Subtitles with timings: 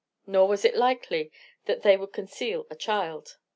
[0.25, 1.31] Nor was it likely
[1.65, 3.37] that they would conceal a child.